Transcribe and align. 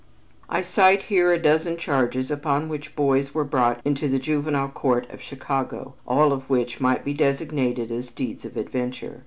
I 0.49 0.61
cite 0.61 1.03
here 1.03 1.31
a 1.31 1.37
dozen 1.37 1.77
charges 1.77 2.31
upon 2.31 2.69
which 2.69 2.95
boys 2.95 3.35
were 3.35 3.43
brought 3.43 3.79
into 3.85 4.07
the 4.09 4.17
Juvenile 4.17 4.69
Court 4.69 5.07
of 5.11 5.21
Chicago, 5.21 5.93
all 6.07 6.33
of 6.33 6.49
which 6.49 6.81
might 6.81 7.05
be 7.05 7.13
designated 7.13 7.91
as 7.91 8.09
deeds 8.09 8.43
of 8.43 8.57
adventure. 8.57 9.19